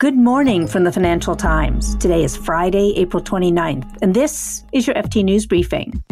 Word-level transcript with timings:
Good 0.00 0.16
morning 0.16 0.66
from 0.66 0.84
the 0.84 0.92
Financial 0.92 1.36
Times. 1.36 1.94
Today 1.96 2.24
is 2.24 2.34
Friday, 2.34 2.94
April 2.96 3.22
29th, 3.22 3.98
and 4.00 4.14
this 4.14 4.64
is 4.72 4.86
your 4.86 4.96
FT 4.96 5.22
News 5.22 5.44
Briefing. 5.44 6.02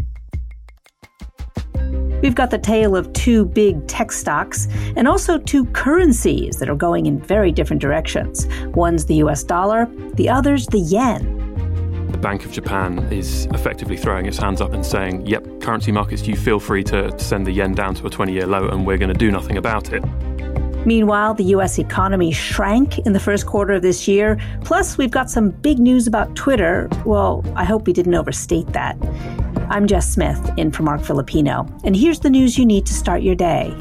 We've 2.21 2.35
got 2.35 2.51
the 2.51 2.59
tale 2.59 2.95
of 2.95 3.11
two 3.15 3.47
big 3.47 3.89
tech 3.89 4.13
stocks 4.13 4.69
and 4.95 5.09
also 5.09 5.39
two 5.39 5.65
currencies 5.73 6.59
that 6.59 6.69
are 6.69 6.77
going 6.77 7.07
in 7.07 7.19
very 7.19 7.51
different 7.51 7.81
directions. 7.81 8.47
One's 8.75 9.07
the 9.07 9.15
US 9.25 9.43
dollar, 9.43 9.87
the 10.17 10.29
other's 10.29 10.67
the 10.67 10.81
yen. 10.81 11.39
The 12.13 12.19
Bank 12.19 12.45
of 12.45 12.53
Japan 12.53 12.99
is 13.11 13.47
effectively 13.55 13.97
throwing 13.97 14.27
its 14.27 14.37
hands 14.37 14.61
up 14.61 14.75
and 14.75 14.85
saying, 14.85 15.25
yep, 15.25 15.47
currency 15.63 15.93
markets, 15.93 16.27
you 16.27 16.37
feel 16.37 16.61
free 16.61 16.85
to 16.85 17.19
send 17.19 17.47
the 17.47 17.53
yen 17.53 17.73
down 17.73 17.95
to 17.95 18.07
a 18.07 18.11
20 18.11 18.35
year 18.35 18.47
low 18.47 18.69
and 18.69 18.87
we're 18.87 18.99
going 18.99 19.11
to 19.11 19.19
do 19.19 19.31
nothing 19.31 19.57
about 19.57 19.95
it. 19.95 20.05
Meanwhile, 20.87 21.35
the 21.35 21.45
U.S. 21.45 21.79
economy 21.79 22.33
shrank 22.33 22.99
in 23.01 23.13
the 23.13 23.21
first 23.21 23.47
quarter 23.47 23.75
of 23.75 23.83
this 23.83 24.09
year. 24.09 24.39
Plus, 24.65 24.97
we've 24.99 25.11
got 25.11 25.31
some 25.31 25.51
big 25.51 25.79
news 25.79 26.07
about 26.07 26.35
Twitter. 26.35 26.89
Well, 27.05 27.45
I 27.57 27.65
hope 27.65 27.87
we 27.87 27.93
didn't 27.93 28.15
overstate 28.15 28.69
that. 28.69 28.97
I'm 29.71 29.87
Jess 29.87 30.09
Smith, 30.09 30.51
in 30.57 30.73
for 30.73 30.83
Marc 30.83 31.03
Filippone, 31.03 31.81
and 31.85 31.95
here's 31.95 32.21
the 32.21 32.31
news 32.31 32.57
you 32.57 32.65
need 32.65 32.87
to 32.87 32.95
start 32.95 33.23
your 33.23 33.35
day. 33.35 33.77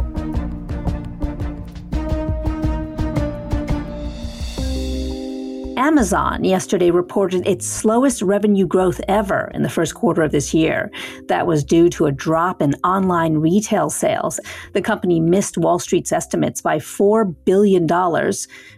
Amazon 5.88 6.44
yesterday 6.44 6.92
reported 6.92 7.48
its 7.48 7.66
slowest 7.66 8.22
revenue 8.22 8.68
growth 8.68 9.00
ever 9.08 9.50
in 9.54 9.64
the 9.64 9.70
first 9.70 9.96
quarter 9.96 10.22
of 10.22 10.34
this 10.34 10.54
year. 10.54 10.92
That 11.30 11.48
was 11.48 11.64
due 11.64 11.88
to 11.92 12.08
a 12.08 12.12
drop 12.12 12.62
in 12.62 12.74
online 12.84 13.38
retail 13.38 13.90
sales. 13.90 14.38
The 14.74 14.82
company 14.82 15.22
missed 15.22 15.58
Wall 15.58 15.80
Street's 15.80 16.12
estimates 16.12 16.62
by 16.62 16.80
$4 16.80 17.34
billion, 17.46 17.88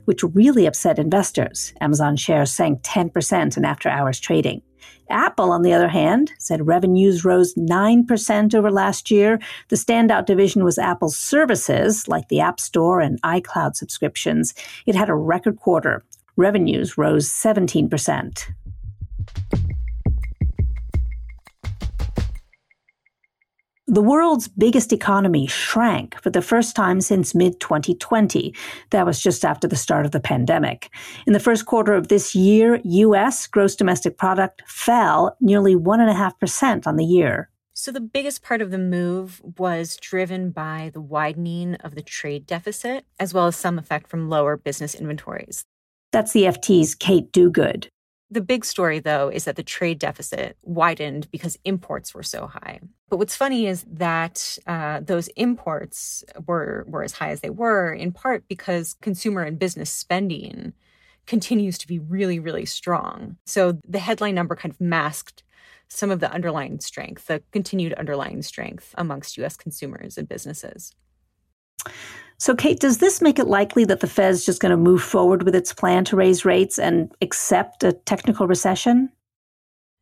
which 0.05 0.23
really 0.35 0.67
upset 0.67 0.99
investors. 0.99 1.73
Amazon 1.81 2.15
shares 2.15 2.51
sank 2.51 2.83
10% 2.83 3.57
in 3.57 3.65
after 3.65 3.89
hours 3.89 4.19
trading. 4.19 4.61
Apple, 5.09 5.51
on 5.51 5.63
the 5.63 5.73
other 5.73 5.87
hand, 5.87 6.31
said 6.37 6.67
revenues 6.67 7.25
rose 7.25 7.55
9% 7.55 8.55
over 8.55 8.69
last 8.69 9.09
year. 9.09 9.39
The 9.69 9.75
standout 9.75 10.25
division 10.25 10.63
was 10.63 10.77
Apple's 10.77 11.17
services, 11.17 12.07
like 12.07 12.27
the 12.27 12.39
App 12.39 12.59
Store 12.59 12.99
and 12.99 13.19
iCloud 13.23 13.75
subscriptions. 13.75 14.53
It 14.85 14.93
had 14.95 15.09
a 15.09 15.15
record 15.15 15.57
quarter, 15.57 16.03
Revenues 16.39 16.97
rose 16.97 17.27
17%. 17.29 18.45
The 23.87 24.01
world's 24.01 24.47
biggest 24.47 24.93
economy 24.93 25.47
shrank 25.47 26.17
for 26.21 26.29
the 26.29 26.41
first 26.41 26.77
time 26.77 27.01
since 27.01 27.35
mid 27.35 27.59
2020. 27.59 28.55
That 28.91 29.05
was 29.05 29.19
just 29.19 29.43
after 29.43 29.67
the 29.67 29.75
start 29.75 30.05
of 30.05 30.11
the 30.11 30.21
pandemic. 30.21 30.89
In 31.27 31.33
the 31.33 31.41
first 31.41 31.65
quarter 31.65 31.93
of 31.93 32.07
this 32.07 32.33
year, 32.33 32.79
U.S. 32.85 33.45
gross 33.45 33.75
domestic 33.75 34.17
product 34.17 34.61
fell 34.65 35.35
nearly 35.41 35.75
1.5% 35.75 36.87
on 36.87 36.95
the 36.95 37.03
year. 37.03 37.49
So, 37.73 37.91
the 37.91 37.99
biggest 37.99 38.43
part 38.43 38.61
of 38.61 38.71
the 38.71 38.77
move 38.77 39.41
was 39.57 39.97
driven 39.97 40.51
by 40.51 40.91
the 40.93 41.01
widening 41.01 41.75
of 41.75 41.95
the 41.95 42.01
trade 42.01 42.45
deficit, 42.45 43.05
as 43.19 43.33
well 43.33 43.47
as 43.47 43.57
some 43.57 43.77
effect 43.77 44.07
from 44.07 44.29
lower 44.29 44.55
business 44.55 44.95
inventories. 44.95 45.65
That's 46.11 46.33
the 46.33 46.43
FT's 46.43 46.95
Kate 46.95 47.31
Duguid. 47.31 47.87
The 48.31 48.41
big 48.41 48.63
story, 48.63 48.99
though, 48.99 49.29
is 49.29 49.45
that 49.45 49.55
the 49.55 49.63
trade 49.63 49.97
deficit 49.97 50.55
widened 50.61 51.29
because 51.31 51.57
imports 51.65 52.13
were 52.13 52.23
so 52.23 52.45
high. 52.45 52.79
But 53.09 53.17
what's 53.17 53.35
funny 53.35 53.65
is 53.65 53.83
that 53.91 54.59
uh, 54.67 54.99
those 54.99 55.29
imports 55.29 56.23
were, 56.45 56.85
were 56.87 57.03
as 57.03 57.13
high 57.13 57.31
as 57.31 57.41
they 57.41 57.49
were, 57.49 57.91
in 57.91 58.11
part 58.11 58.47
because 58.47 58.95
consumer 59.01 59.41
and 59.41 59.57
business 59.57 59.89
spending 59.89 60.73
continues 61.25 61.77
to 61.79 61.87
be 61.87 61.97
really, 61.97 62.39
really 62.39 62.65
strong. 62.65 63.37
So 63.45 63.79
the 63.87 63.99
headline 63.99 64.35
number 64.35 64.55
kind 64.55 64.73
of 64.73 64.79
masked 64.79 65.43
some 65.87 66.11
of 66.11 66.19
the 66.19 66.31
underlying 66.31 66.79
strength, 66.79 67.25
the 67.25 67.41
continued 67.51 67.93
underlying 67.93 68.43
strength 68.43 68.93
amongst 68.95 69.37
US 69.39 69.57
consumers 69.57 70.19
and 70.19 70.29
businesses. 70.29 70.93
So, 72.39 72.55
Kate, 72.55 72.79
does 72.79 72.99
this 72.99 73.21
make 73.21 73.37
it 73.37 73.47
likely 73.47 73.83
that 73.85 73.99
the 73.99 74.07
Fed's 74.07 74.45
just 74.45 74.61
going 74.61 74.71
to 74.71 74.77
move 74.77 75.03
forward 75.03 75.43
with 75.43 75.53
its 75.53 75.73
plan 75.73 76.05
to 76.05 76.15
raise 76.15 76.45
rates 76.45 76.79
and 76.79 77.11
accept 77.21 77.83
a 77.83 77.91
technical 77.91 78.47
recession? 78.47 79.09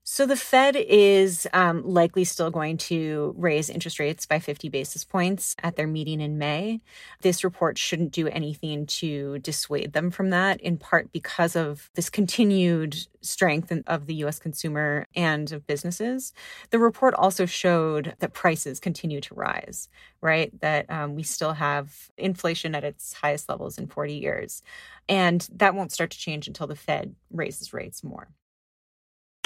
So 0.09 0.25
the 0.25 0.38
Fed 0.38 0.78
is 0.78 1.50
um, 1.51 1.84
likely 1.85 2.23
still 2.23 2.50
going 2.50 2.78
to 2.78 3.35
raise 3.38 3.69
interest 3.69 4.00
rates 4.00 4.25
by 4.25 4.40
50 4.40 4.69
basis 4.69 5.03
points 5.03 5.53
at 5.62 5.75
their 5.75 5.85
meeting 5.85 6.22
in 6.22 6.38
May. 6.38 6.79
This 7.23 7.44
report 7.44 7.78
shouldn't 7.78 8.13
do 8.13 8.29
anything 8.29 8.85
to 8.85 9.40
dissuade 9.40 9.91
them 9.91 10.09
from 10.09 10.29
that, 10.29 10.62
in 10.62 10.78
part 10.78 11.12
because 11.12 11.57
of 11.57 11.91
this 11.95 12.09
continued 12.09 12.95
strength 13.19 13.69
of 13.85 14.06
the 14.06 14.16
US 14.23 14.40
consumer 14.40 15.07
and 15.13 15.51
of 15.51 15.68
businesses. 15.68 16.31
The 16.69 16.79
report 16.79 17.13
also 17.13 17.45
showed 17.45 18.16
that 18.19 18.31
prices 18.31 18.79
continue 18.79 19.19
to 19.19 19.35
rise, 19.35 19.89
right? 20.22 20.57
That 20.62 20.89
um, 20.89 21.16
we 21.16 21.24
still 21.24 21.51
have 21.51 22.09
inflation 22.18 22.75
at 22.75 22.85
its 22.85 23.12
highest 23.12 23.50
levels 23.50 23.78
in 23.78 23.88
40 23.88 24.13
years. 24.13 24.63
And 25.09 25.45
that 25.53 25.75
won't 25.75 25.91
start 25.91 26.12
to 26.12 26.18
change 26.18 26.47
until 26.47 26.66
the 26.68 26.78
Fed 26.78 27.13
raises 27.29 27.74
rates 27.74 28.06
more. 28.06 28.29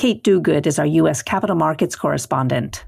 Kate 0.02 0.24
Duguid 0.24 0.66
is 0.66 0.80
our 0.80 0.86
U.S. 0.88 1.22
capital 1.22 1.56
markets 1.56 1.96
correspondent. 1.96 2.86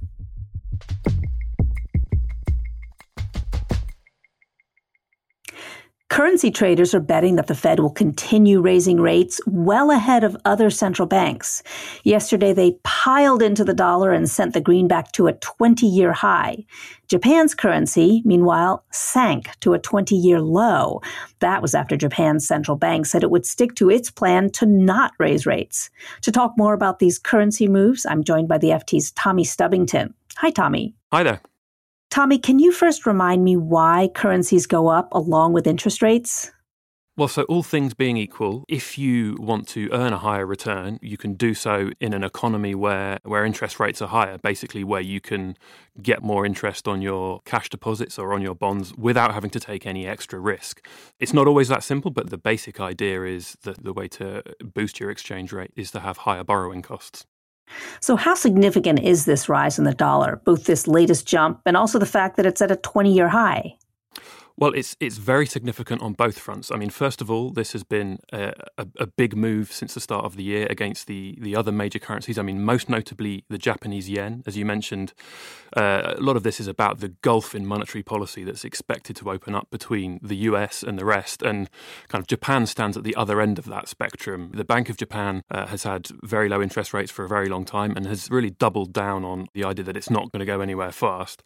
Currency 6.14 6.52
traders 6.52 6.94
are 6.94 7.00
betting 7.00 7.38
that 7.38 7.48
the 7.48 7.56
Fed 7.56 7.80
will 7.80 7.90
continue 7.90 8.62
raising 8.62 9.02
rates 9.02 9.42
well 9.48 9.90
ahead 9.90 10.24
of 10.24 10.38
other 10.46 10.70
central 10.70 11.08
banks. 11.08 11.64
Yesterday, 12.04 12.54
they 12.54 12.78
piled 12.84 13.42
into 13.42 13.64
the 13.64 13.74
dollar 13.74 14.12
and 14.12 14.30
sent 14.30 14.54
the 14.54 14.62
greenback 14.62 15.12
to 15.14 15.26
a 15.26 15.34
20 15.34 15.88
year 15.88 16.14
high. 16.14 16.66
Japan's 17.08 17.56
currency, 17.56 18.22
meanwhile, 18.26 18.86
sank 18.92 19.60
to 19.62 19.74
a 19.74 19.80
20 19.80 20.16
year 20.16 20.40
low. 20.40 21.02
That 21.40 21.64
was 21.64 21.74
after 21.74 21.98
Japan's 21.98 22.48
central 22.48 22.78
bank 22.78 23.08
said 23.08 23.24
it 23.24 23.32
would 23.32 23.48
stick 23.48 23.74
to 23.78 23.90
its 23.90 24.12
plan 24.12 24.52
to 24.52 24.68
not 24.68 25.14
raise 25.18 25.48
rates. 25.48 25.90
To 26.22 26.32
talk 26.32 26.54
more 26.60 26.76
about 26.76 27.00
these 27.00 27.18
currency 27.18 27.68
moves, 27.68 28.06
I'm 28.06 28.24
joined 28.24 28.48
by 28.48 28.60
the 28.60 28.70
FT's 28.70 29.10
Tommy 29.14 29.46
Stubbington. 29.46 30.14
Hi, 30.38 30.52
Tommy. 30.52 30.94
Hi 31.12 31.24
there. 31.24 31.42
Tommy, 32.14 32.38
can 32.38 32.60
you 32.60 32.72
first 32.72 33.08
remind 33.08 33.44
me 33.44 33.58
why 33.58 34.08
currencies 34.14 34.68
go 34.68 34.88
up 34.88 35.12
along 35.16 35.52
with 35.52 35.66
interest 35.66 36.04
rates? 36.04 36.52
Well, 37.18 37.28
so 37.28 37.42
all 37.46 37.64
things 37.64 37.96
being 37.96 38.18
equal, 38.18 38.66
if 38.68 39.00
you 39.00 39.36
want 39.40 39.68
to 39.70 39.90
earn 39.92 40.14
a 40.14 40.20
higher 40.20 40.46
return, 40.46 41.00
you 41.02 41.18
can 41.18 41.34
do 41.34 41.56
so 41.56 41.90
in 42.00 42.14
an 42.14 42.24
economy 42.24 42.76
where, 42.76 43.18
where 43.24 43.44
interest 43.44 43.80
rates 43.80 44.00
are 44.00 44.10
higher, 44.10 44.38
basically 44.38 44.84
where 44.84 45.02
you 45.02 45.20
can 45.20 45.58
get 46.04 46.22
more 46.22 46.46
interest 46.46 46.88
on 46.88 47.02
your 47.02 47.42
cash 47.46 47.68
deposits 47.68 48.20
or 48.20 48.32
on 48.32 48.44
your 48.44 48.54
bonds 48.54 48.94
without 48.96 49.34
having 49.34 49.50
to 49.50 49.60
take 49.60 49.88
any 49.88 50.06
extra 50.06 50.38
risk. 50.38 50.88
It's 51.20 51.34
not 51.34 51.48
always 51.48 51.70
that 51.70 51.84
simple, 51.84 52.12
but 52.12 52.30
the 52.30 52.38
basic 52.38 52.80
idea 52.80 53.24
is 53.24 53.58
that 53.64 53.84
the 53.84 53.92
way 53.92 54.08
to 54.10 54.44
boost 54.64 55.00
your 55.00 55.10
exchange 55.10 55.52
rate 55.52 55.72
is 55.76 55.90
to 55.90 56.00
have 56.02 56.18
higher 56.18 56.44
borrowing 56.44 56.84
costs. 56.84 57.26
So, 58.00 58.16
how 58.16 58.36
significant 58.36 59.00
is 59.00 59.26
this 59.26 59.50
rise 59.50 59.78
in 59.78 59.86
the 59.86 59.94
dollar, 59.94 60.42
both 60.46 60.66
this 60.66 60.88
latest 60.88 61.28
jump 61.28 61.62
and 61.66 61.78
also 61.78 62.00
the 62.00 62.06
fact 62.06 62.38
that 62.38 62.46
it's 62.46 62.62
at 62.62 62.72
a 62.72 62.76
20 62.76 63.14
year 63.14 63.30
high? 63.30 63.76
Well, 64.56 64.72
it's 64.74 64.96
it's 65.00 65.18
very 65.18 65.48
significant 65.48 66.04
on 66.04 66.14
both 66.14 66.38
fronts. 66.38 66.72
I 66.72 66.76
mean, 66.76 66.92
first 66.92 67.22
of 67.22 67.32
all, 67.32 67.50
this 67.50 67.74
has 67.74 67.84
been 67.84 68.20
a, 68.32 68.54
a, 68.78 68.88
a, 69.00 69.08
big 69.08 69.36
move 69.36 69.72
since 69.72 69.96
the 69.96 70.00
start 70.00 70.26
of 70.26 70.36
the 70.36 70.44
year 70.44 70.68
against 70.70 71.08
the 71.08 71.36
the 71.42 71.56
other 71.56 71.72
major 71.72 71.98
currencies. 71.98 72.38
I 72.38 72.44
mean, 72.44 72.64
most 72.64 72.88
notably 72.88 73.46
the 73.50 73.58
Japanese 73.58 74.10
yen, 74.10 74.44
as 74.46 74.56
you 74.56 74.64
mentioned. 74.64 75.14
Uh, 75.76 76.14
a 76.18 76.22
lot 76.22 76.36
of 76.36 76.44
this 76.44 76.60
is 76.60 76.68
about 76.68 77.00
the 77.00 77.10
gulf 77.10 77.56
in 77.56 77.66
monetary 77.66 78.04
policy 78.04 78.44
that's 78.44 78.64
expected 78.64 79.16
to 79.16 79.32
open 79.32 79.56
up 79.56 79.72
between 79.72 80.20
the 80.22 80.36
U.S. 80.36 80.84
and 80.84 81.00
the 81.00 81.06
rest, 81.06 81.42
and 81.42 81.68
kind 82.10 82.22
of 82.22 82.28
Japan 82.28 82.68
stands 82.68 82.96
at 82.96 83.04
the 83.04 83.16
other 83.16 83.42
end 83.42 83.58
of 83.58 83.66
that 83.66 83.88
spectrum. 83.88 84.52
The 84.54 84.64
Bank 84.64 84.88
of 84.88 84.98
Japan 84.98 85.42
uh, 85.50 85.66
has 85.66 85.82
had 85.82 86.10
very 86.22 86.48
low 86.48 86.62
interest 86.62 86.94
rates 86.94 87.12
for 87.12 87.26
a 87.26 87.28
very 87.28 87.50
long 87.50 87.66
time 87.66 87.94
and 87.96 88.06
has 88.06 88.30
really 88.30 88.52
doubled 88.52 88.94
down 88.94 89.26
on 89.26 89.48
the 89.56 89.64
idea 89.64 89.84
that 89.86 89.98
it's 89.98 90.12
not 90.12 90.32
going 90.32 90.42
to 90.42 90.46
go 90.46 90.62
anywhere 90.62 90.92
fast. 90.92 91.42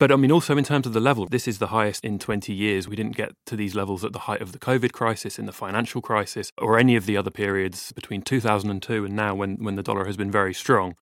But 0.00 0.10
I 0.10 0.16
mean, 0.16 0.32
also 0.32 0.56
in 0.56 0.64
terms 0.64 0.86
of 0.86 0.92
the 0.92 1.00
level, 1.00 1.26
this 1.26 1.46
is 1.46 1.58
the 1.58 1.68
highest 1.68 2.04
in 2.04 2.18
20 2.18 2.39
20 2.40 2.54
years. 2.54 2.88
We 2.88 2.96
didn't 2.96 3.16
get 3.16 3.32
to 3.46 3.54
these 3.54 3.74
levels 3.74 4.02
at 4.02 4.14
the 4.14 4.20
height 4.20 4.40
of 4.40 4.52
the 4.52 4.58
COVID 4.58 4.92
crisis, 4.92 5.38
in 5.38 5.44
the 5.44 5.52
financial 5.52 6.00
crisis, 6.00 6.50
or 6.56 6.78
any 6.78 6.96
of 6.96 7.04
the 7.04 7.14
other 7.14 7.30
periods 7.30 7.92
between 7.92 8.22
2002 8.22 9.04
and 9.04 9.14
now 9.14 9.34
when, 9.34 9.56
when 9.56 9.74
the 9.74 9.82
dollar 9.82 10.06
has 10.06 10.16
been 10.16 10.30
very 10.30 10.54
strong. 10.54 10.94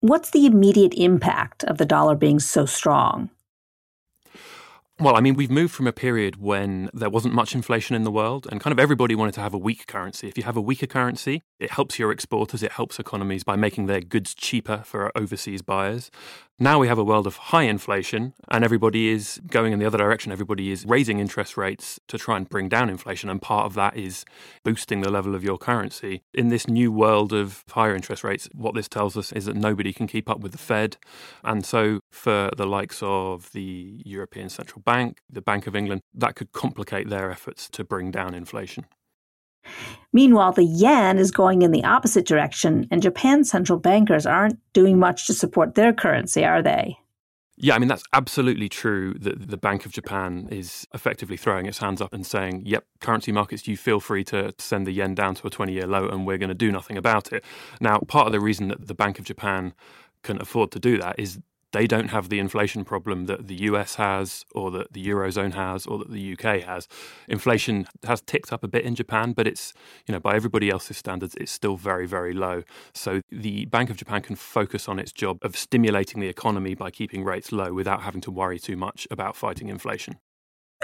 What's 0.00 0.30
the 0.30 0.46
immediate 0.46 0.94
impact 0.94 1.62
of 1.62 1.78
the 1.78 1.84
dollar 1.84 2.16
being 2.16 2.40
so 2.40 2.66
strong? 2.66 3.30
Well, 4.98 5.16
I 5.16 5.20
mean, 5.20 5.34
we've 5.34 5.50
moved 5.50 5.72
from 5.72 5.86
a 5.86 5.92
period 5.92 6.42
when 6.42 6.90
there 6.92 7.08
wasn't 7.08 7.32
much 7.32 7.54
inflation 7.54 7.96
in 7.96 8.02
the 8.02 8.10
world 8.10 8.46
and 8.50 8.60
kind 8.60 8.72
of 8.72 8.78
everybody 8.78 9.14
wanted 9.14 9.32
to 9.34 9.40
have 9.40 9.54
a 9.54 9.58
weak 9.58 9.86
currency. 9.86 10.28
If 10.28 10.36
you 10.36 10.44
have 10.44 10.58
a 10.58 10.60
weaker 10.60 10.86
currency, 10.86 11.42
it 11.58 11.70
helps 11.70 11.98
your 11.98 12.10
exporters, 12.12 12.62
it 12.62 12.72
helps 12.72 12.98
economies 12.98 13.44
by 13.44 13.56
making 13.56 13.86
their 13.86 14.02
goods 14.02 14.34
cheaper 14.34 14.82
for 14.84 15.10
overseas 15.16 15.62
buyers. 15.62 16.10
Now 16.62 16.78
we 16.78 16.88
have 16.88 16.98
a 16.98 17.04
world 17.04 17.26
of 17.26 17.38
high 17.38 17.62
inflation 17.62 18.34
and 18.48 18.62
everybody 18.62 19.08
is 19.08 19.40
going 19.46 19.72
in 19.72 19.78
the 19.78 19.86
other 19.86 19.96
direction. 19.96 20.30
Everybody 20.30 20.70
is 20.70 20.84
raising 20.84 21.18
interest 21.18 21.56
rates 21.56 21.98
to 22.08 22.18
try 22.18 22.36
and 22.36 22.46
bring 22.46 22.68
down 22.68 22.90
inflation. 22.90 23.30
And 23.30 23.40
part 23.40 23.64
of 23.64 23.72
that 23.76 23.96
is 23.96 24.26
boosting 24.62 25.00
the 25.00 25.10
level 25.10 25.34
of 25.34 25.42
your 25.42 25.56
currency. 25.56 26.20
In 26.34 26.48
this 26.48 26.68
new 26.68 26.92
world 26.92 27.32
of 27.32 27.64
higher 27.70 27.94
interest 27.94 28.22
rates, 28.22 28.46
what 28.52 28.74
this 28.74 28.88
tells 28.88 29.16
us 29.16 29.32
is 29.32 29.46
that 29.46 29.56
nobody 29.56 29.94
can 29.94 30.06
keep 30.06 30.28
up 30.28 30.40
with 30.40 30.52
the 30.52 30.58
Fed. 30.58 30.98
And 31.42 31.64
so, 31.64 32.00
for 32.10 32.50
the 32.54 32.66
likes 32.66 32.98
of 33.02 33.50
the 33.52 34.02
European 34.04 34.50
Central 34.50 34.82
Bank, 34.82 35.22
the 35.30 35.40
Bank 35.40 35.66
of 35.66 35.74
England, 35.74 36.02
that 36.12 36.36
could 36.36 36.52
complicate 36.52 37.08
their 37.08 37.30
efforts 37.30 37.70
to 37.70 37.84
bring 37.84 38.10
down 38.10 38.34
inflation. 38.34 38.84
Meanwhile, 40.12 40.52
the 40.52 40.64
yen 40.64 41.18
is 41.18 41.30
going 41.30 41.62
in 41.62 41.70
the 41.70 41.84
opposite 41.84 42.26
direction, 42.26 42.88
and 42.90 43.02
Japan's 43.02 43.50
central 43.50 43.78
bankers 43.78 44.26
aren't 44.26 44.58
doing 44.72 44.98
much 44.98 45.26
to 45.26 45.34
support 45.34 45.74
their 45.74 45.92
currency, 45.92 46.44
are 46.44 46.62
they? 46.62 46.98
Yeah, 47.62 47.74
I 47.74 47.78
mean, 47.78 47.88
that's 47.88 48.02
absolutely 48.14 48.70
true 48.70 49.14
that 49.20 49.50
the 49.50 49.58
Bank 49.58 49.84
of 49.84 49.92
Japan 49.92 50.48
is 50.50 50.88
effectively 50.94 51.36
throwing 51.36 51.66
its 51.66 51.76
hands 51.76 52.00
up 52.00 52.14
and 52.14 52.26
saying, 52.26 52.62
yep, 52.64 52.86
currency 53.00 53.32
markets, 53.32 53.68
you 53.68 53.76
feel 53.76 54.00
free 54.00 54.24
to 54.24 54.54
send 54.58 54.86
the 54.86 54.92
yen 54.92 55.14
down 55.14 55.34
to 55.34 55.46
a 55.46 55.50
20 55.50 55.70
year 55.70 55.86
low 55.86 56.08
and 56.08 56.26
we're 56.26 56.38
going 56.38 56.48
to 56.48 56.54
do 56.54 56.72
nothing 56.72 56.96
about 56.96 57.34
it. 57.34 57.44
Now, 57.78 57.98
part 57.98 58.26
of 58.26 58.32
the 58.32 58.40
reason 58.40 58.68
that 58.68 58.86
the 58.86 58.94
Bank 58.94 59.18
of 59.18 59.26
Japan 59.26 59.74
can 60.22 60.40
afford 60.40 60.70
to 60.72 60.78
do 60.78 60.96
that 60.98 61.18
is 61.18 61.38
they 61.72 61.86
don't 61.86 62.08
have 62.08 62.28
the 62.28 62.38
inflation 62.38 62.84
problem 62.84 63.26
that 63.26 63.46
the 63.46 63.54
US 63.62 63.94
has, 63.96 64.44
or 64.54 64.70
that 64.72 64.92
the 64.92 65.06
Eurozone 65.06 65.54
has, 65.54 65.86
or 65.86 65.98
that 65.98 66.10
the 66.10 66.32
UK 66.32 66.62
has. 66.62 66.88
Inflation 67.28 67.86
has 68.04 68.20
ticked 68.20 68.52
up 68.52 68.64
a 68.64 68.68
bit 68.68 68.84
in 68.84 68.94
Japan, 68.94 69.32
but 69.32 69.46
it's, 69.46 69.72
you 70.06 70.12
know, 70.12 70.20
by 70.20 70.34
everybody 70.34 70.70
else's 70.70 70.96
standards, 70.96 71.34
it's 71.36 71.52
still 71.52 71.76
very, 71.76 72.06
very 72.06 72.32
low. 72.32 72.62
So 72.94 73.20
the 73.30 73.66
Bank 73.66 73.90
of 73.90 73.96
Japan 73.96 74.22
can 74.22 74.36
focus 74.36 74.88
on 74.88 74.98
its 74.98 75.12
job 75.12 75.38
of 75.42 75.56
stimulating 75.56 76.20
the 76.20 76.28
economy 76.28 76.74
by 76.74 76.90
keeping 76.90 77.24
rates 77.24 77.52
low 77.52 77.72
without 77.72 78.02
having 78.02 78.20
to 78.22 78.30
worry 78.30 78.58
too 78.58 78.76
much 78.76 79.06
about 79.10 79.36
fighting 79.36 79.68
inflation. 79.68 80.18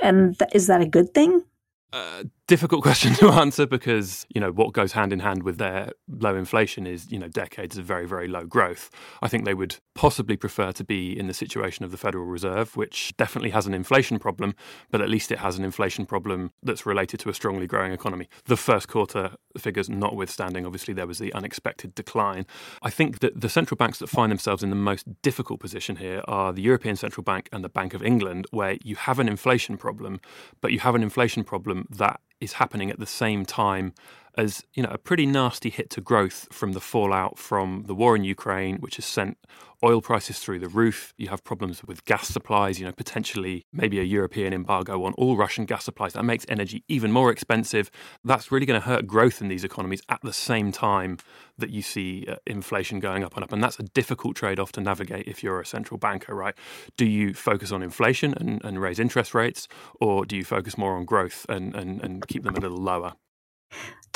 And 0.03 0.38
th- 0.38 0.50
is 0.55 0.67
that 0.67 0.81
a 0.81 0.87
good 0.87 1.15
thing? 1.15 1.44
Uh, 1.93 2.25
difficult 2.47 2.83
question 2.89 3.15
to 3.15 3.29
answer 3.29 3.67
because 3.67 4.27
you 4.35 4.41
know 4.41 4.53
what 4.53 4.73
goes 4.73 4.93
hand 4.93 5.13
in 5.13 5.21
hand 5.21 5.43
with 5.43 5.59
their 5.59 5.93
low 6.09 6.37
inflation 6.37 6.87
is 6.87 7.11
you 7.11 7.19
know 7.19 7.29
decades 7.29 7.77
of 7.77 7.85
very 7.85 8.07
very 8.07 8.29
low 8.29 8.45
growth. 8.45 8.91
I 9.23 9.29
think 9.29 9.45
they 9.45 9.55
would 9.55 9.77
possibly 9.95 10.37
prefer 10.37 10.73
to 10.73 10.85
be 10.85 11.19
in 11.19 11.27
the 11.27 11.35
situation 11.35 11.85
of 11.85 11.91
the 11.91 11.97
Federal 11.97 12.27
Reserve, 12.27 12.77
which 12.77 13.15
definitely 13.17 13.51
has 13.51 13.67
an 13.67 13.75
inflation 13.75 14.19
problem, 14.19 14.55
but 14.91 15.01
at 15.01 15.09
least 15.09 15.33
it 15.33 15.39
has 15.39 15.59
an 15.59 15.65
inflation 15.65 16.07
problem 16.07 16.53
that's 16.63 16.87
related 16.87 17.19
to 17.21 17.31
a 17.31 17.35
strongly 17.35 17.67
growing 17.67 17.93
economy. 17.93 18.29
The 18.45 18.57
first 18.57 18.89
quarter 18.89 19.33
figures 19.57 19.89
notwithstanding, 19.89 20.67
obviously 20.67 20.93
there 20.93 21.07
was 21.07 21.19
the 21.19 21.33
unexpected 21.33 21.95
decline. 21.95 22.47
I 22.83 22.91
think 22.91 23.21
that 23.21 23.41
the 23.41 23.49
central 23.49 23.77
banks 23.77 23.99
that 23.99 24.09
find 24.09 24.31
themselves 24.31 24.63
in 24.63 24.71
the 24.71 24.77
most 24.77 25.07
difficult 25.23 25.61
position 25.61 25.97
here 25.97 26.21
are 26.29 26.53
the 26.53 26.63
European 26.63 26.97
Central 26.97 27.25
Bank 27.25 27.49
and 27.53 27.65
the 27.65 27.69
Bank 27.71 27.95
of 27.95 28.03
England, 28.03 28.47
where 28.51 28.77
you 28.85 28.97
have 28.97 29.19
an 29.19 29.29
inflation 29.29 29.79
problem, 29.79 30.21
but 30.61 30.73
you 30.73 30.81
have 30.81 30.95
an 30.95 31.03
inflation 31.03 31.43
problem 31.43 31.87
that 31.91 32.21
is 32.41 32.55
happening 32.55 32.91
at 32.91 32.99
the 32.99 33.06
same 33.06 33.44
time 33.44 33.93
as 34.37 34.65
you 34.75 34.83
know 34.83 34.91
a 34.91 34.99
pretty 34.99 35.27
nasty 35.27 35.71
hit 35.71 35.91
to 35.91 36.00
growth 36.00 36.49
from 36.53 36.73
the 36.73 36.81
fallout 36.81 37.38
from 37.38 37.85
the 37.87 37.94
war 37.94 38.17
in 38.17 38.25
Ukraine, 38.25 38.77
which 38.79 38.97
has 38.97 39.05
sent 39.05 39.38
oil 39.85 40.00
prices 40.00 40.38
through 40.38 40.59
the 40.59 40.69
roof. 40.69 41.12
You 41.19 41.29
have 41.29 41.44
problems 41.44 41.85
with 41.85 42.05
gas 42.05 42.29
supplies. 42.29 42.79
You 42.79 42.87
know, 42.87 42.93
potentially 42.93 43.65
maybe 43.73 44.00
a 44.00 44.03
European 44.03 44.53
embargo 44.53 45.05
on 45.05 45.12
all 45.15 45.37
Russian 45.37 45.65
gas 45.65 45.85
supplies 45.85 46.15
that 46.15 46.25
makes 46.25 46.47
energy 46.49 46.85
even 46.88 47.12
more 47.12 47.31
expensive. 47.31 47.91
That's 48.25 48.50
really 48.50 48.67
going 48.67 48.81
to 48.81 48.87
hurt 48.87 49.06
growth 49.06 49.41
in 49.41 49.49
these 49.49 49.65
economies 49.65 50.03
at 50.09 50.21
the 50.23 50.33
same 50.33 50.73
time 50.73 51.19
that 51.59 51.71
you 51.71 51.83
see 51.83 52.27
uh, 52.29 52.37
inflation 52.47 53.00
going 53.00 53.25
up 53.25 53.35
and 53.35 53.44
up, 53.44 53.53
and 53.53 53.62
that's 53.62 53.79
a 53.79 53.83
difficult 53.83 54.37
trade-off 54.37 54.73
to 54.73 54.81
navigate 54.81 55.27
if 55.27 55.43
you're 55.43 55.61
a 55.61 55.67
central 55.67 55.99
banker, 55.99 56.35
right? 56.35 56.55
Do 56.97 57.06
you 57.06 57.33
focus 57.33 57.73
on 57.73 57.83
inflation 57.83 58.35
and, 58.35 58.62
and 58.65 58.81
raise 58.81 58.99
interest 58.99 59.35
rates, 59.35 59.69
or 60.00 60.27
do 60.27 60.37
you 60.37 60.44
focus 60.44 60.77
more 60.77 60.97
on 60.97 61.05
growth 61.05 61.47
and, 61.49 61.75
and, 61.75 62.03
and 62.03 62.27
keep 62.29 62.43
them 62.43 62.56
a 62.56 62.61
little 62.61 62.79
lower? 62.79 63.15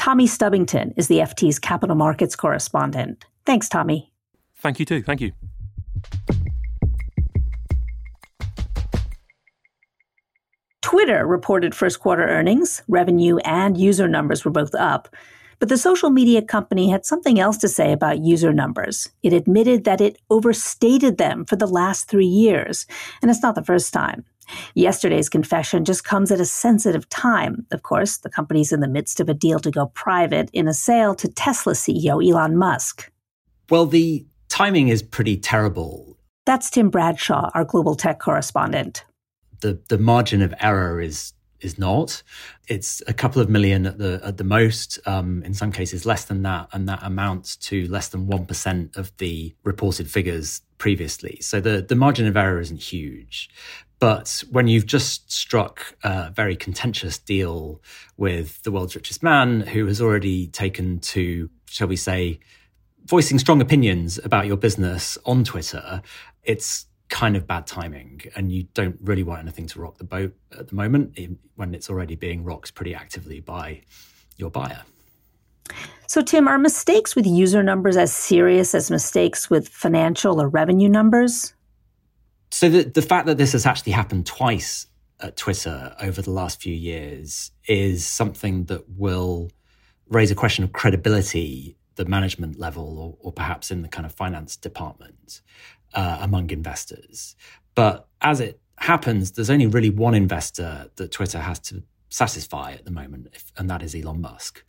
Tommy 0.01 0.27
Stubbington 0.27 0.95
is 0.97 1.09
the 1.09 1.19
FT's 1.19 1.59
capital 1.59 1.95
markets 1.95 2.35
correspondent. 2.35 3.23
Thanks, 3.45 3.69
Tommy. 3.69 4.11
Thank 4.57 4.79
you, 4.79 4.87
too. 4.87 5.03
Thank 5.03 5.21
you. 5.21 5.33
Twitter 10.81 11.27
reported 11.27 11.75
first 11.75 12.01
quarter 12.01 12.27
earnings, 12.27 12.83
revenue, 12.89 13.37
and 13.45 13.77
user 13.77 14.09
numbers 14.09 14.43
were 14.43 14.51
both 14.51 14.75
up. 14.75 15.15
But 15.59 15.69
the 15.69 15.77
social 15.77 16.09
media 16.09 16.41
company 16.41 16.89
had 16.89 17.05
something 17.05 17.39
else 17.39 17.59
to 17.59 17.69
say 17.69 17.93
about 17.93 18.25
user 18.25 18.55
numbers. 18.55 19.11
It 19.23 19.35
admitted 19.35 19.85
that 19.85 20.01
it 20.01 20.17
overstated 20.31 21.19
them 21.19 21.45
for 21.45 21.57
the 21.57 21.67
last 21.67 22.09
three 22.09 22.25
years, 22.25 22.87
and 23.21 23.31
it's 23.31 23.43
not 23.43 23.55
the 23.55 23.63
first 23.63 23.93
time. 23.93 24.25
Yesterday's 24.75 25.29
confession 25.29 25.85
just 25.85 26.05
comes 26.05 26.31
at 26.31 26.41
a 26.41 26.45
sensitive 26.45 27.09
time. 27.09 27.67
Of 27.71 27.83
course, 27.83 28.19
the 28.19 28.31
company's 28.31 28.73
in 28.73 28.81
the 28.81 28.89
midst 28.89 29.21
of 29.21 29.29
a 29.29 29.35
deal 29.35 29.59
to 29.61 29.71
go 29.71 29.87
private 29.87 30.51
in 30.53 30.69
a 30.69 30.75
sale 30.75 31.15
to 31.17 31.29
Tesla 31.29 31.75
CEO 31.75 32.27
Elon 32.27 32.57
Musk. 32.57 33.11
Well, 33.69 33.87
the 33.87 34.27
timing 34.49 34.89
is 34.89 35.03
pretty 35.03 35.37
terrible. 35.37 36.19
That's 36.47 36.71
Tim 36.71 36.91
Bradshaw, 36.91 37.51
our 37.55 37.65
global 37.65 37.95
tech 37.95 38.19
correspondent. 38.19 39.05
The 39.61 39.81
the 39.89 39.99
margin 39.99 40.43
of 40.43 40.55
error 40.61 41.01
is 41.01 41.33
is 41.61 41.79
not. 41.79 42.23
It's 42.69 43.03
a 43.07 43.13
couple 43.13 43.43
of 43.43 43.49
million 43.49 43.87
at 43.87 43.99
the 43.99 44.21
at 44.25 44.37
the 44.37 44.45
most. 44.45 44.99
Um, 45.07 45.43
in 45.45 45.55
some 45.55 45.73
cases, 45.73 46.07
less 46.07 46.25
than 46.25 46.43
that, 46.43 46.69
and 46.73 46.89
that 46.89 47.01
amounts 47.03 47.57
to 47.57 47.87
less 47.89 48.09
than 48.09 48.27
one 48.27 48.47
percent 48.47 48.97
of 48.97 49.17
the 49.19 49.55
reported 49.65 50.11
figures 50.11 50.63
previously. 50.79 51.39
So 51.41 51.61
the 51.61 51.83
the 51.83 51.97
margin 51.97 52.27
of 52.27 52.37
error 52.37 52.61
isn't 52.61 52.81
huge. 52.81 53.51
But 54.01 54.43
when 54.51 54.67
you've 54.67 54.87
just 54.87 55.31
struck 55.31 55.95
a 56.03 56.31
very 56.31 56.57
contentious 56.57 57.19
deal 57.19 57.83
with 58.17 58.63
the 58.63 58.73
world's 58.73 58.97
richest 58.97 59.23
man, 59.23 59.61
who 59.61 59.87
has 59.87 60.01
already 60.01 60.49
taken 60.49 61.01
to, 61.01 61.51
shall 61.67 61.87
we 61.87 61.97
say, 61.97 62.41
voicing 63.05 63.39
strong 63.39 63.61
opinions 63.61 64.19
about 64.25 64.47
your 64.47 64.57
business 64.57 65.19
on 65.27 65.45
Twitter, 65.45 66.01
it's 66.43 66.87
kind 67.11 67.37
of 67.37 67.47
bad 67.47 67.67
timing. 67.67 68.23
And 68.35 68.51
you 68.51 68.65
don't 68.73 68.97
really 69.03 69.23
want 69.23 69.43
anything 69.43 69.67
to 69.67 69.81
rock 69.81 69.99
the 69.99 70.05
boat 70.05 70.35
at 70.59 70.69
the 70.69 70.75
moment 70.75 71.19
when 71.57 71.75
it's 71.75 71.91
already 71.91 72.15
being 72.15 72.43
rocked 72.43 72.75
pretty 72.75 72.95
actively 72.95 73.41
by 73.41 73.83
your 74.39 74.51
buyer. 74.51 74.83
So, 76.07 76.23
Tim, 76.23 76.49
are 76.49 76.59
mistakes 76.59 77.15
with 77.15 77.27
user 77.27 77.63
numbers 77.63 77.97
as 77.99 78.13
serious 78.13 78.75
as 78.75 78.91
mistakes 78.91 79.51
with 79.51 79.69
financial 79.69 80.41
or 80.41 80.49
revenue 80.49 80.89
numbers? 80.89 81.53
So 82.51 82.69
the 82.69 82.83
the 82.85 83.03
fact 83.03 83.27
that 83.27 83.39
this 83.39 83.53
has 83.53 83.67
actually 83.67 83.93
happened 83.93 84.27
twice 84.27 84.87
at 85.21 85.37
Twitter 85.37 85.95
over 86.01 86.23
the 86.23 86.31
last 86.31 86.61
few 86.61 86.75
years 86.75 87.53
is 87.67 88.07
something 88.07 88.65
that 88.65 88.89
will 88.89 89.51
raise 90.09 90.31
a 90.31 90.35
question 90.35 90.65
of 90.65 90.73
credibility, 90.73 91.77
the 91.95 92.05
management 92.05 92.59
level, 92.59 92.99
or, 92.99 93.17
or 93.21 93.33
perhaps 93.33 93.71
in 93.71 93.83
the 93.83 93.89
kind 93.89 94.07
of 94.07 94.13
finance 94.13 94.57
department 94.57 95.41
uh, 95.95 96.19
among 96.21 96.51
investors. 96.51 97.37
But 97.75 98.09
as 98.21 98.41
it 98.41 98.59
happens, 98.79 99.33
there's 99.33 99.51
only 99.51 99.67
really 99.67 99.91
one 99.91 100.15
investor 100.15 100.91
that 100.97 101.13
Twitter 101.13 101.39
has 101.39 101.59
to 101.61 101.83
satisfy 102.09 102.73
at 102.73 102.85
the 102.85 102.91
moment, 102.91 103.29
and 103.57 103.71
that 103.71 103.83
is 103.83 103.95
Elon 103.95 104.21
Musk. 104.21 104.65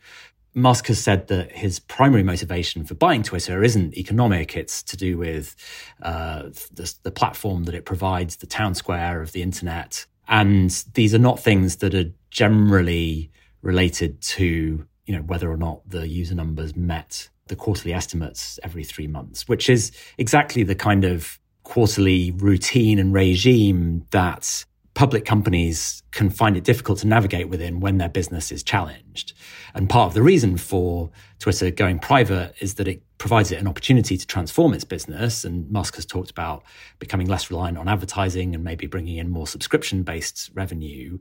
Musk 0.54 0.88
has 0.88 1.00
said 1.00 1.28
that 1.28 1.52
his 1.52 1.78
primary 1.78 2.22
motivation 2.22 2.84
for 2.84 2.94
buying 2.94 3.22
Twitter 3.22 3.62
isn't 3.62 3.96
economic. 3.96 4.56
It's 4.56 4.82
to 4.84 4.96
do 4.96 5.16
with 5.16 5.56
uh, 6.02 6.42
the, 6.72 6.94
the, 7.02 7.10
platform 7.10 7.64
that 7.64 7.74
it 7.74 7.86
provides, 7.86 8.36
the 8.36 8.46
town 8.46 8.74
square 8.74 9.22
of 9.22 9.32
the 9.32 9.42
internet. 9.42 10.04
And 10.28 10.70
these 10.94 11.14
are 11.14 11.18
not 11.18 11.40
things 11.40 11.76
that 11.76 11.94
are 11.94 12.10
generally 12.30 13.30
related 13.62 14.20
to, 14.20 14.86
you 15.06 15.16
know, 15.16 15.22
whether 15.22 15.50
or 15.50 15.56
not 15.56 15.88
the 15.88 16.06
user 16.06 16.34
numbers 16.34 16.76
met 16.76 17.30
the 17.46 17.56
quarterly 17.56 17.94
estimates 17.94 18.58
every 18.62 18.84
three 18.84 19.06
months, 19.06 19.48
which 19.48 19.70
is 19.70 19.90
exactly 20.18 20.62
the 20.62 20.74
kind 20.74 21.04
of 21.04 21.38
quarterly 21.64 22.30
routine 22.32 22.98
and 22.98 23.14
regime 23.14 24.04
that 24.10 24.64
public 24.94 25.24
companies 25.24 26.02
can 26.10 26.28
find 26.28 26.56
it 26.56 26.64
difficult 26.64 26.98
to 26.98 27.06
navigate 27.06 27.48
within 27.48 27.80
when 27.80 27.98
their 27.98 28.08
business 28.08 28.52
is 28.52 28.62
challenged. 28.62 29.32
And 29.74 29.88
part 29.88 30.08
of 30.08 30.14
the 30.14 30.22
reason 30.22 30.58
for 30.58 31.10
Twitter 31.38 31.70
going 31.70 31.98
private 31.98 32.54
is 32.60 32.74
that 32.74 32.86
it 32.86 33.02
provides 33.16 33.50
it 33.50 33.58
an 33.58 33.66
opportunity 33.66 34.18
to 34.18 34.26
transform 34.26 34.74
its 34.74 34.84
business. 34.84 35.44
And 35.44 35.70
Musk 35.70 35.96
has 35.96 36.04
talked 36.04 36.30
about 36.30 36.62
becoming 36.98 37.26
less 37.26 37.50
reliant 37.50 37.78
on 37.78 37.88
advertising 37.88 38.54
and 38.54 38.62
maybe 38.62 38.86
bringing 38.86 39.16
in 39.16 39.30
more 39.30 39.46
subscription 39.46 40.02
based 40.02 40.50
revenue. 40.54 41.18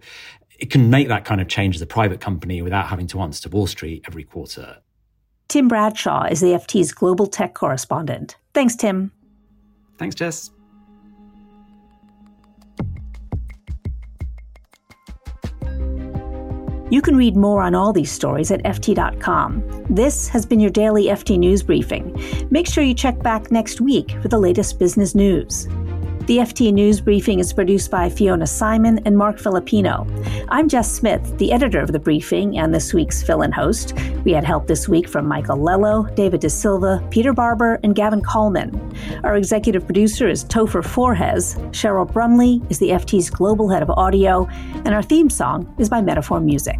It 0.60 0.70
can 0.70 0.90
make 0.90 1.08
that 1.08 1.26
kind 1.26 1.40
of 1.40 1.48
change 1.48 1.76
as 1.76 1.82
a 1.82 1.88
private 1.88 2.20
company 2.20 2.62
without 2.62 2.88
having 2.88 3.08
to 3.08 3.22
answer 3.22 3.44
to 3.44 3.56
Wall 3.56 3.68
Street 3.68 4.04
every 4.08 4.24
quarter. 4.24 4.78
Tim 5.48 5.68
Bradshaw 5.68 6.26
is 6.26 6.40
the 6.40 6.54
FT's 6.54 6.92
global 6.92 7.28
tech 7.28 7.54
correspondent. 7.54 8.38
Thanks, 8.54 8.76
Tim. 8.76 9.12
Thanks, 9.98 10.16
Jess. 10.16 10.52
You 16.92 17.02
can 17.02 17.16
read 17.16 17.38
more 17.38 17.62
on 17.62 17.74
all 17.74 17.94
these 17.94 18.12
stories 18.12 18.52
at 18.52 18.62
FT.com. 18.64 19.86
This 19.90 20.28
has 20.28 20.46
been 20.46 20.60
your 20.60 20.72
daily 20.72 21.06
FT 21.06 21.40
News 21.40 21.64
Briefing. 21.64 22.22
Make 22.52 22.68
sure 22.68 22.84
you 22.84 22.94
check 22.94 23.24
back 23.24 23.50
next 23.50 23.80
week 23.80 24.12
for 24.22 24.28
the 24.28 24.38
latest 24.38 24.78
business 24.78 25.16
news. 25.16 25.70
The 26.28 26.38
FT 26.38 26.72
News 26.72 27.02
Briefing 27.02 27.40
is 27.40 27.52
produced 27.52 27.90
by 27.90 28.08
Fiona 28.08 28.46
Symon 28.46 29.02
and 29.06 29.18
Mark 29.18 29.38
Filippone. 29.38 30.46
I'm 30.50 30.70
Jess 30.70 30.92
Smith, 30.92 31.36
the 31.40 31.52
editor 31.52 31.80
of 31.80 31.94
the 31.94 32.00
briefing 32.00 32.60
and 32.60 32.72
this 32.72 32.94
week's 32.94 33.24
fill 33.24 33.42
in 33.42 33.52
host. 33.52 33.94
We 34.24 34.32
had 34.32 34.44
help 34.44 34.68
this 34.68 34.88
week 34.88 35.10
from 35.10 35.26
Michael 35.26 35.58
Lello, 35.58 36.14
David 36.16 36.42
De 36.42 36.50
Silva, 36.50 37.04
Peter 37.10 37.34
Barber, 37.34 37.80
and 37.84 37.96
Gavin 37.96 38.22
Kallmann. 38.22 38.72
Our 39.24 39.36
executive 39.36 39.84
producer 39.84 40.28
is 40.28 40.46
Topher 40.46 40.84
Forhecz. 40.84 41.58
Cheryl 41.72 42.12
Brumley 42.12 42.62
is 42.70 42.78
the 42.78 42.90
FT's 42.90 43.32
global 43.32 43.68
head 43.70 43.82
of 43.82 43.90
audio, 43.90 44.48
and 44.86 44.90
our 44.90 45.02
theme 45.02 45.30
song 45.30 45.74
is 45.80 45.90
by 45.90 46.02
Metaphor 46.02 46.40
Music. 46.40 46.80